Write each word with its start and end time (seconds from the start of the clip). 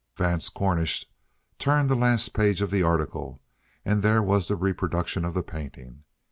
Vance 0.17 0.49
Cornish 0.49 1.05
turned 1.59 1.87
the 1.87 1.93
last 1.93 2.29
page 2.33 2.63
of 2.63 2.71
the 2.71 2.81
article, 2.81 3.39
and 3.85 4.01
there 4.01 4.23
was 4.23 4.47
the 4.47 4.55
reproduction 4.55 5.23
of 5.23 5.35
the 5.35 5.43
painting. 5.43 6.05